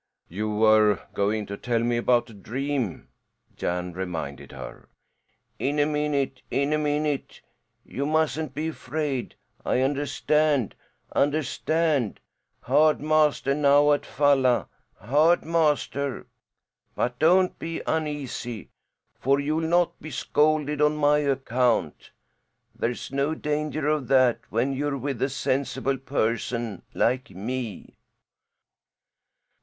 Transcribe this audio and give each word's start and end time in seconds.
"You 0.29 0.49
were 0.49 0.99
going 1.13 1.45
to 1.45 1.55
tell 1.57 1.77
me 1.81 1.97
about 1.97 2.31
a 2.31 2.33
dream," 2.33 3.09
Jan 3.55 3.93
reminded 3.93 4.51
her. 4.51 4.89
"In 5.59 5.77
a 5.77 5.85
minute 5.85 6.41
a 6.51 6.65
minute! 6.75 7.41
You 7.85 8.07
mustn't 8.07 8.55
be 8.55 8.69
afraid. 8.69 9.35
I 9.63 9.81
understand 9.81 10.73
understand: 11.15 12.19
hard 12.61 12.99
master 12.99 13.53
now 13.53 13.91
at 13.93 14.03
Falla 14.03 14.69
hard 14.95 15.45
master. 15.45 16.25
But 16.95 17.19
don't 17.19 17.59
be 17.59 17.83
uneasy, 17.85 18.71
for 19.19 19.39
you'll 19.39 19.59
not 19.67 19.99
be 20.01 20.09
scolded 20.09 20.81
on 20.81 20.95
my 20.97 21.19
account. 21.19 22.09
There's 22.73 23.11
no 23.11 23.35
danger 23.35 23.87
of 23.87 24.07
that 24.07 24.39
when 24.49 24.73
you're 24.73 24.97
with 24.97 25.21
a 25.21 25.29
sensible 25.29 25.99
person 25.99 26.81
like 26.95 27.29
me." 27.29 27.97